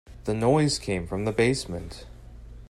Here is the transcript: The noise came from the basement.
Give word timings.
The 0.23 0.33
noise 0.33 0.79
came 0.79 1.05
from 1.05 1.25
the 1.25 1.31
basement. 1.31 2.07